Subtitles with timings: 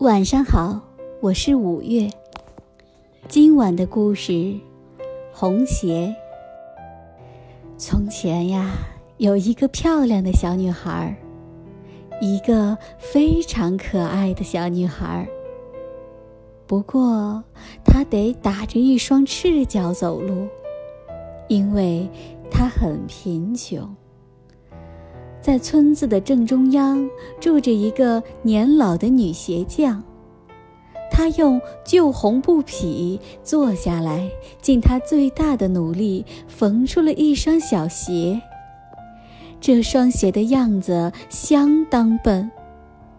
[0.00, 0.80] 晚上好，
[1.20, 2.08] 我是五月。
[3.28, 4.32] 今晚的故事
[5.30, 6.06] 《红鞋》。
[7.76, 8.70] 从前呀，
[9.18, 11.14] 有一个漂亮的小女孩，
[12.18, 15.28] 一个非常可爱的小女孩。
[16.66, 17.44] 不过，
[17.84, 20.48] 她得打着一双赤脚走路，
[21.46, 22.08] 因为
[22.50, 23.94] 她很贫穷。
[25.50, 27.10] 在村子的正中央
[27.40, 30.00] 住着一个年老的女鞋匠，
[31.10, 34.30] 她用旧红布匹坐下来，
[34.62, 38.40] 尽她最大的努力缝出了一双小鞋。
[39.60, 42.48] 这双鞋的样子相当笨，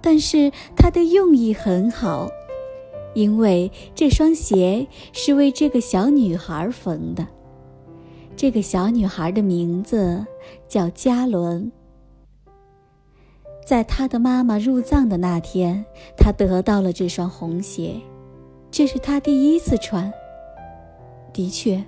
[0.00, 2.30] 但是它的用意很好，
[3.12, 7.26] 因为这双鞋是为这个小女孩缝的。
[8.36, 10.24] 这个小女孩的名字
[10.68, 11.72] 叫嘉伦。
[13.64, 15.84] 在他的妈妈入葬的那天，
[16.16, 17.94] 他得到了这双红鞋，
[18.70, 20.12] 这是他第一次穿。
[21.32, 21.84] 的确，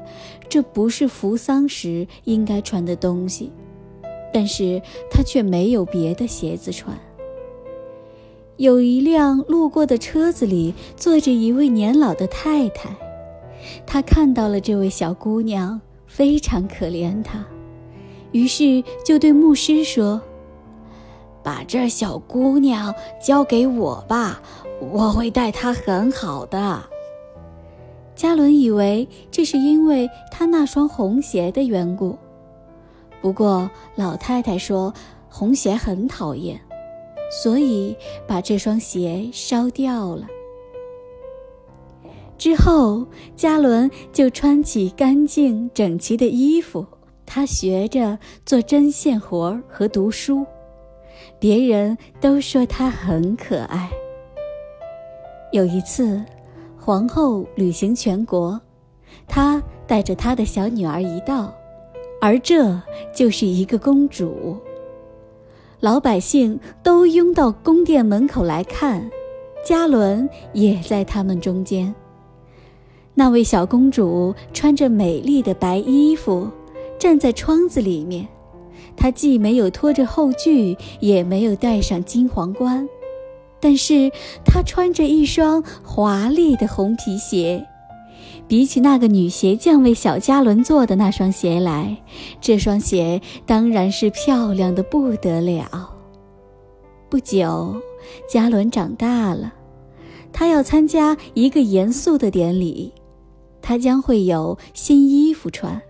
[0.48, 3.50] 这不是扶丧时应该穿的东西，
[4.32, 6.96] 但是他却没有别的鞋子穿。
[8.58, 12.90] 有一辆路过的车子里坐着一位年老的太太，
[13.84, 17.44] 她看到了这位小姑娘，非常可怜她，
[18.30, 20.22] 于是就对牧师说。
[21.42, 24.40] 把这小姑娘交给我吧，
[24.80, 26.82] 我会待她很好的。
[28.14, 32.16] 嘉伦以为这是因为他那双红鞋的缘故，
[33.20, 34.92] 不过老太太说
[35.28, 36.60] 红鞋很讨厌，
[37.42, 40.26] 所以把这双鞋烧掉了。
[42.36, 46.86] 之后，嘉伦就穿起干净整齐的衣服，
[47.24, 50.44] 他学着做针线活和读书。
[51.42, 53.90] 别人都说她很可爱。
[55.50, 56.22] 有一次，
[56.78, 58.60] 皇后旅行全国，
[59.26, 61.52] 她带着她的小女儿一道，
[62.20, 62.80] 而这
[63.12, 64.56] 就是一个公主。
[65.80, 69.10] 老百姓都拥到宫殿门口来看，
[69.66, 71.92] 嘉伦也在他们中间。
[73.14, 76.48] 那位小公主穿着美丽的白衣服，
[77.00, 78.28] 站在窗子里面。
[78.96, 82.88] 她既没有拖着后锯，也没有戴上金皇冠，
[83.60, 84.10] 但是
[84.44, 87.66] 她穿着一双华丽的红皮鞋。
[88.48, 91.96] 比起那个女鞋匠为小嘉伦做的那双鞋来，
[92.40, 95.90] 这双鞋当然是漂亮的不得了。
[97.08, 97.80] 不久，
[98.28, 99.52] 嘉伦长大了，
[100.32, 102.92] 他要参加一个严肃的典礼，
[103.62, 105.80] 他将会有新衣服穿，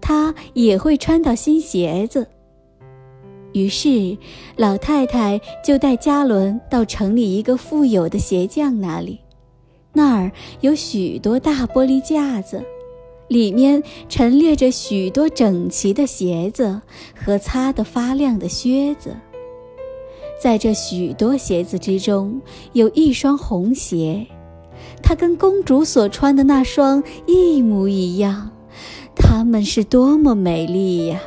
[0.00, 2.26] 他也会穿到新鞋子。
[3.58, 4.16] 于是，
[4.56, 9.18] 老太太就带嘉伦到城里一个富有的鞋匠那里，
[9.92, 10.30] 那儿
[10.60, 12.62] 有许多大玻璃架子，
[13.26, 16.80] 里面陈列着许多整齐的鞋子
[17.14, 19.16] 和擦得发亮的靴子。
[20.40, 22.40] 在这许多鞋子之中，
[22.72, 24.24] 有一双红鞋，
[25.02, 28.52] 它跟公主所穿的那双一模一样，
[29.16, 31.20] 它们是多么美丽呀！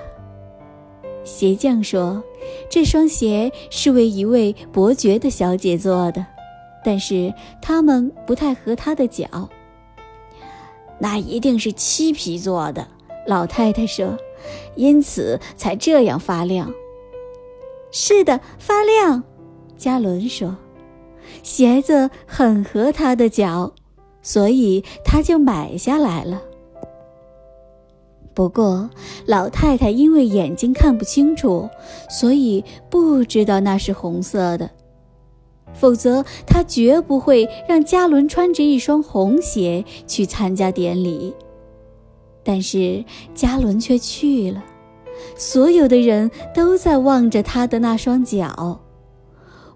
[1.24, 2.24] 鞋匠说
[2.70, 6.26] ：“这双鞋是为一位伯爵的小姐做的，
[6.84, 9.50] 但是它们不太合她的脚。
[11.00, 12.88] 那一定是漆皮做的。”
[13.28, 14.18] 老太太说
[14.76, 16.74] ：“因此才这样发亮。
[17.92, 19.24] ”“是的，发亮。”
[19.78, 20.58] 嘉伦说
[21.44, 23.74] ：“鞋子很合他的脚，
[24.24, 26.42] 所以他就买下来了。”
[28.34, 28.90] 不过，
[29.26, 31.70] 老太太因为眼睛看不清楚，
[32.10, 34.70] 所以不知道那是红色的。
[35.74, 41.34] 否则，她绝不会让嘉伦穿着一双红鞋去参加典礼。
[42.44, 43.04] 但是，
[43.36, 44.64] 嘉伦却去了，
[45.36, 48.80] 所有的人都在望着他的那双脚。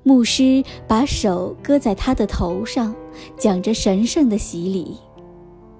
[0.04, 2.96] 牧师把手搁在他的头上，
[3.38, 4.97] 讲着神圣的洗礼。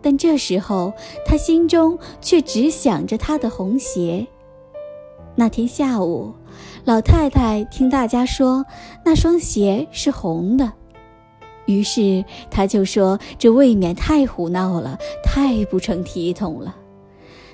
[0.06, 0.94] 但这时候，
[1.26, 4.28] 他心中却只想着他的红鞋。
[5.34, 6.32] 那天下午，
[6.84, 8.64] 老太太听大家说
[9.04, 10.72] 那双鞋是红的，
[11.66, 16.76] 于是她就说：“这未免太胡闹了，太不成体统了。”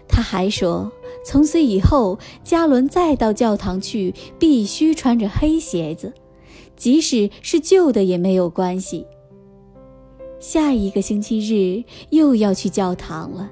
[0.09, 0.91] 她还说
[1.23, 6.13] ：“从此以后，嘉伦再到教堂去，必须穿着黑鞋子，
[6.75, 9.07] 即使是旧的也没有关系。”
[10.41, 13.47] 下一个星期日又要去教堂了。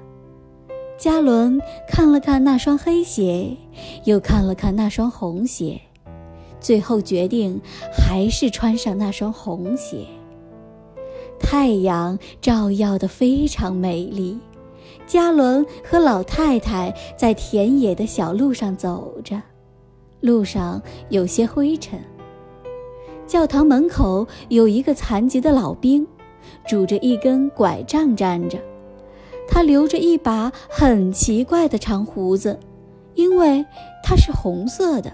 [0.98, 3.56] 嘉伦看了看那双黑鞋，
[4.04, 5.80] 又看了看那双红鞋，
[6.58, 7.60] 最后决定
[7.96, 10.04] 还是穿上那双红鞋。
[11.38, 14.36] 太阳照耀得非常美丽。
[15.06, 19.40] 加伦和老太太在田野的小路上走着，
[20.20, 22.00] 路上有些灰尘。
[23.28, 26.06] 教堂门口有一个残疾的老兵，
[26.66, 28.58] 拄着一根拐杖站着。
[29.48, 32.58] 他留着一把很奇怪的长胡子，
[33.14, 33.64] 因为
[34.02, 35.12] 它是红色的。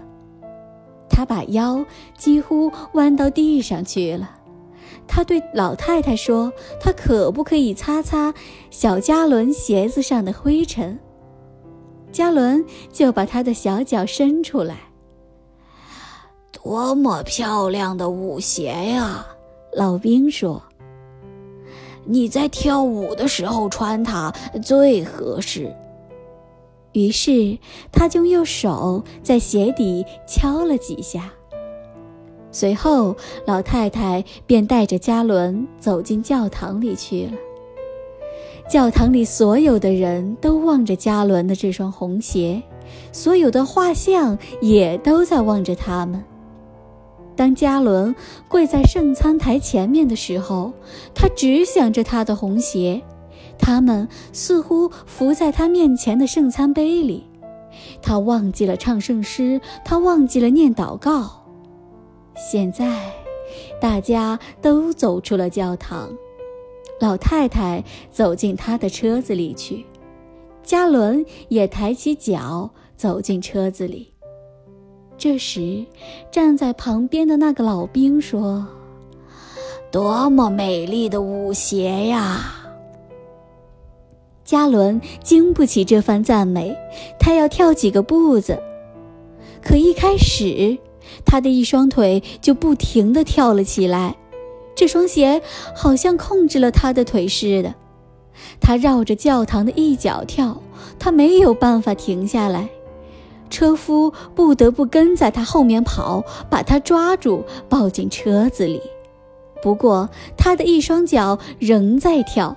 [1.09, 1.83] 他把腰
[2.17, 4.35] 几乎弯到地上去了。
[5.07, 8.33] 他对老太太说：“他可不可以擦擦
[8.69, 10.99] 小加伦鞋子上的灰尘？”
[12.11, 14.75] 加伦就把他的小脚伸出来。
[16.51, 19.25] 多么漂亮的舞鞋呀！
[19.75, 20.61] 老兵说
[22.07, 24.33] ：“你在跳舞的时候穿它
[24.63, 25.71] 最合适。”
[26.93, 27.57] 于是
[27.91, 31.31] 他就用手在鞋底敲了几下。
[32.49, 33.15] 随后，
[33.45, 37.33] 老太太便带着嘉伦走进教堂里去了。
[38.67, 42.63] 教堂里所有的人都望着嘉伦的这双红鞋，
[43.11, 46.23] 所有的画像也都在望着他们。
[47.37, 48.13] 当加伦
[48.49, 50.73] 跪在圣餐台前面的时候，
[51.13, 53.01] 他只想着他的红鞋，
[53.59, 57.23] 他们似乎浮在他面前的圣餐杯里。
[58.01, 61.45] 他忘记了唱圣诗，他忘记了念祷告。
[62.35, 63.13] 现在，
[63.79, 66.09] 大家都走出了教堂。
[66.99, 69.85] 老太太走进她的车子里去，
[70.63, 74.11] 加伦也抬起脚走进车子里。
[75.17, 75.83] 这时，
[76.31, 78.67] 站在旁边的那个老兵说
[79.91, 82.53] ：“多么美丽的舞鞋呀！”
[84.45, 86.77] 加伦经不起这番赞美，
[87.19, 88.61] 他要跳几个步子，
[89.61, 90.77] 可一开始。
[91.25, 94.15] 他的一双腿就不停地跳了起来，
[94.75, 95.41] 这双鞋
[95.73, 97.73] 好像控制了他的腿似的。
[98.61, 100.61] 他绕着教堂的一角跳，
[100.99, 102.69] 他没有办法停下来。
[103.49, 108.81] 车夫不得不跟在他后面跑，把他抓住，抱进车子里。
[109.61, 112.55] 不过他的一双脚仍在跳，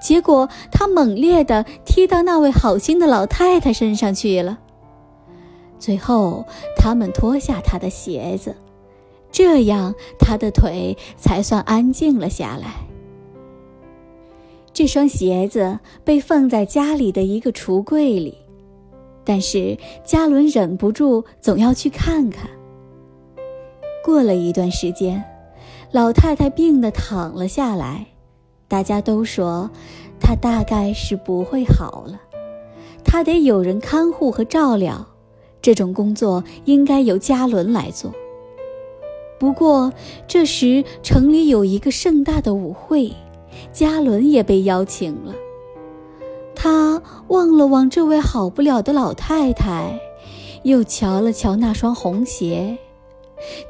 [0.00, 4.58] 结果他猛烈地踢到那位好心的老太太身上去了。
[5.78, 6.44] 最后，
[6.76, 8.56] 他们脱下他的鞋子，
[9.30, 12.86] 这样他的腿才算安静了下来。
[14.72, 18.38] 这双鞋子被放在家里的一个橱柜里，
[19.28, 22.48] 但是嘉伦忍不住总要去看看。
[24.02, 25.22] 过了一段时间，
[25.92, 28.06] 老太太病得躺了下来，
[28.68, 29.70] 大家都说
[30.18, 32.18] 她大概是不会好了，
[33.04, 35.06] 她得有人看护和照料。
[35.60, 38.10] 这种工作应该由嘉伦来做。
[39.38, 39.92] 不过
[40.26, 43.12] 这时城里有一个盛大的舞会，
[43.74, 45.34] 嘉伦也被邀请了。
[46.60, 50.00] 他望了望这位好不了的老太太，
[50.64, 52.76] 又瞧了瞧那双红鞋，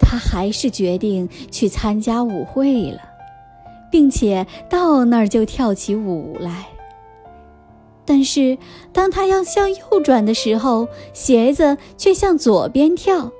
[0.01, 3.01] 他还是决定去参加舞会了，
[3.93, 6.69] 并且到那儿就跳起舞来。
[8.07, 8.57] 但是，
[8.91, 13.31] 当他要向右转的时候，鞋子却向左边跳；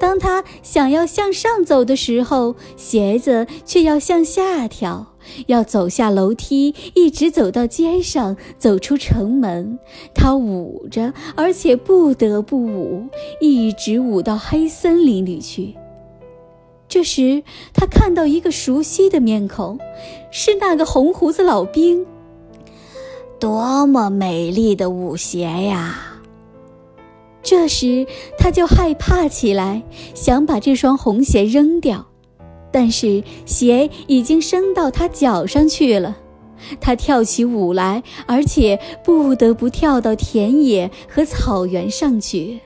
[0.00, 5.08] 当他想要向上走的时候，鞋子却要向下跳。
[5.46, 9.78] 要走下楼梯，一直走到街上，走出城门，
[10.14, 13.06] 他舞着，而且不得不舞，
[13.40, 15.74] 一直舞到黑森林里去。
[16.88, 17.42] 这时，
[17.74, 19.78] 他看到一个熟悉的面孔，
[20.30, 22.06] 是那个红胡子老兵。
[23.38, 26.20] 多么美丽的舞鞋呀！
[27.40, 28.04] 这时
[28.36, 32.07] 他就害怕起来，想把这双红鞋扔掉，
[32.70, 36.16] 但是鞋已经升到他脚上去了。
[36.80, 42.58] 他跳起舞来，而且不得不跳到田野和草原上去，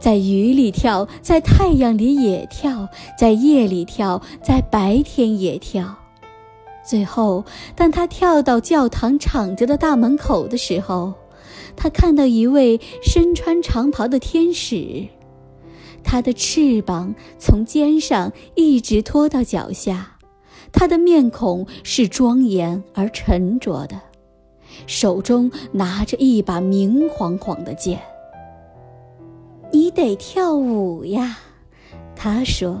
[0.00, 5.96] 在雨里跳，在太阳里也跳，在夜里跳，在白天也跳。
[6.84, 7.44] 最后，
[7.76, 11.14] 当他跳到教堂敞着的大门口的时候，
[11.76, 15.06] 他看到一位身穿长袍的天使，
[16.08, 20.18] 他的翅膀从肩上一直拖到脚下，
[20.72, 24.00] 他的面孔是庄严而沉着的，
[24.86, 28.00] 手中拿着一把明晃晃的剑。
[29.72, 31.38] 你得跳舞呀，
[32.14, 32.80] 他说。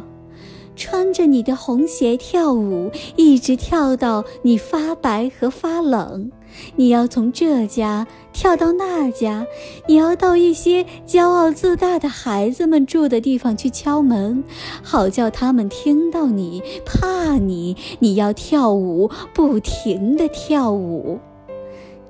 [0.78, 6.30] 穿着你的红鞋跳舞，一直跳到你发白和发冷，
[6.74, 8.06] 你要从这家
[8.36, 9.46] 跳到那家，
[9.86, 14.44] 你要到一些骄傲自大的孩子们住的地方去敲门，
[14.82, 17.74] 好叫他们听到你怕你。
[17.98, 21.18] 你要跳舞，不停地跳舞。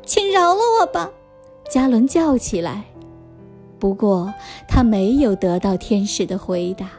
[0.04, 1.12] 请饶了我吧！
[1.70, 2.86] 嘉伦叫起来。
[3.78, 4.34] 不过
[4.66, 6.90] 他没有得到天使的回答，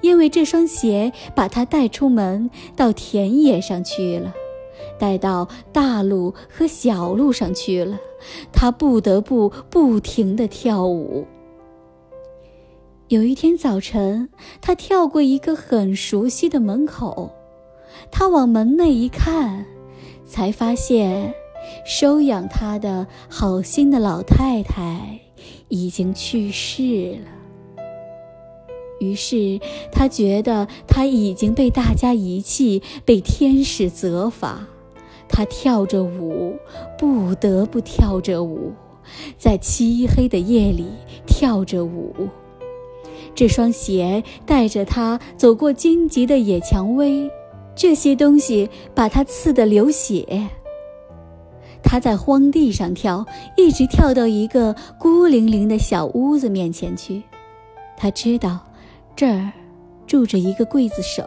[0.00, 4.34] 因为这双鞋把他带出门，到田野上去了。
[4.98, 7.98] 带到大路和小路上去了，
[8.52, 11.26] 他不得不不停地跳舞。
[13.08, 14.28] 有一天早晨，
[14.60, 17.30] 他跳过一个很熟悉的门口，
[18.10, 19.64] 他往门内一看，
[20.26, 21.32] 才发现
[21.84, 25.20] 收养他的好心的老太太
[25.68, 27.28] 已经去世了。
[28.98, 29.60] 于是
[29.92, 34.66] 他觉得他已经被大家遗弃，被天使责罚。
[35.28, 36.56] 他跳着舞，
[36.98, 38.72] 不得不跳着舞，
[39.36, 40.86] 在漆黑的夜里
[41.26, 42.14] 跳着舞。
[43.34, 47.30] 这双鞋带着他走过荆棘的野蔷薇，
[47.74, 50.48] 这些东西把他刺得流血。
[51.82, 53.24] 他在荒地上跳，
[53.56, 57.22] 一直跳到一个孤零零的小屋子面前去。
[57.96, 58.58] 他知道，
[59.14, 59.52] 这儿
[60.06, 61.22] 住着一个刽子手。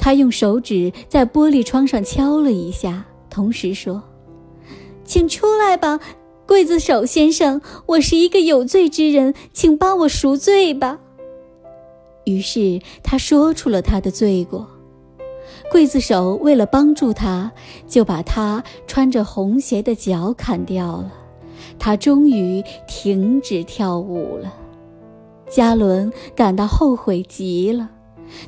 [0.00, 4.02] 他用手指在玻璃窗上敲了一下，同时说
[5.04, 6.00] ：“请出来吧，
[6.46, 10.98] 刽子手先生，我是一个有罪之人，请帮我赎罪吧。”
[12.24, 14.66] 于是他说出了他的罪过。
[15.70, 17.52] 刽子手为了帮助他，
[17.86, 21.12] 就把他穿着红鞋的脚砍掉了。
[21.78, 24.52] 他终于停止跳舞了。
[25.48, 27.90] 加伦感到后悔极了。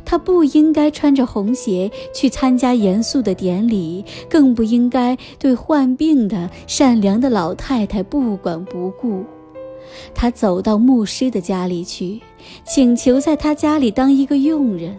[0.04, 9.24] 他不应该穿着红鞋去参加严肃的典礼，更不应该对患病的善良的老太太不管不顾。
[10.14, 12.20] 他走到牧师的家里去，
[12.64, 14.96] 请求在他家里当一个佣人。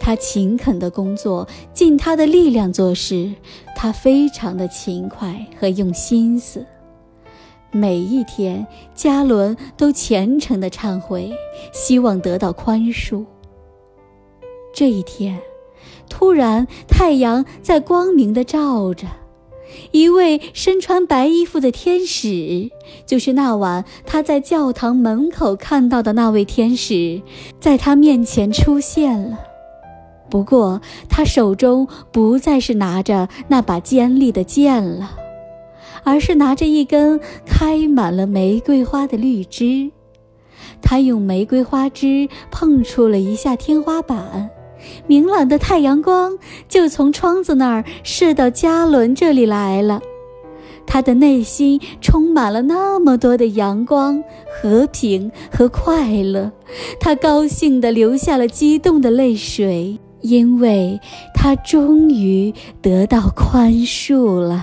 [0.00, 3.30] 他勤恳的工作，尽他的力量做事。
[3.76, 6.64] 他非常的勤快和用心思。
[7.70, 11.30] 每一天，加伦都虔诚地忏悔，
[11.74, 13.22] 希望得到宽恕。
[14.76, 15.40] 这一天，
[16.06, 19.06] 突然太阳在光明的照着，
[19.90, 22.70] 一位身穿白衣服的天使，
[23.06, 27.22] 就是那晚他在教堂门口看到的那位天使，
[27.58, 29.38] 在他面前出现了。
[30.28, 35.16] 不过，他手中不再是拿着那把尖利的剑了，
[36.04, 39.90] 而是拿着一根开满了玫瑰花的绿枝。
[40.82, 44.50] 他用玫瑰花枝碰触了一下天花板。
[45.06, 46.38] 明朗的太阳光
[46.68, 50.00] 就从窗子那儿射到加伦这里来了，
[50.86, 56.52] 他的内心充满了那么多的阳光、和平和快乐，
[57.00, 60.98] 他高兴地流下了激动的泪水，因为
[61.34, 64.62] 他终于得到宽恕了。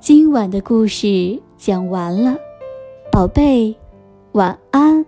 [0.00, 2.36] 今晚的故事讲完了，
[3.10, 3.76] 宝贝，
[4.32, 5.04] 晚安。